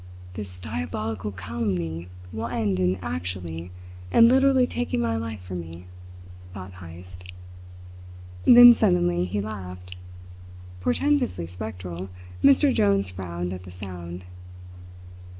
[0.33, 3.69] "This diabolical calumny will end in actually
[4.11, 5.85] and literally taking my life from me,"
[6.55, 7.23] thought Heyst.
[8.45, 9.95] Then, suddenly, he laughed.
[10.79, 12.09] Portentously spectral,
[12.43, 12.73] Mr.
[12.73, 14.23] Jones frowned at the sound.